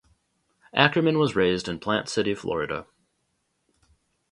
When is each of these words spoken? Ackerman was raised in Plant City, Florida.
Ackerman 0.73 1.19
was 1.19 1.35
raised 1.35 1.67
in 1.67 1.77
Plant 1.77 2.09
City, 2.09 2.33
Florida. 2.33 2.87